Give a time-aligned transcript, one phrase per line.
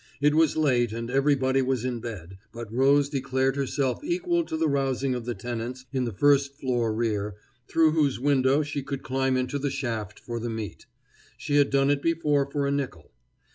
[0.19, 4.67] It was late, and everybody was in bed, but Rose declared herself equal to the
[4.67, 7.35] rousing of the tenants in the first floor rear,
[7.67, 10.87] through whose window she could climb into the shaft for the meat.
[11.37, 13.11] She had done it before for a nickel.